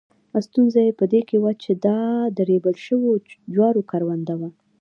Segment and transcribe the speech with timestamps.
[0.47, 2.01] ستونزه یې په دې کې وه چې دا
[2.35, 3.11] د ریبل شوو
[3.53, 4.49] جوارو کرونده وه.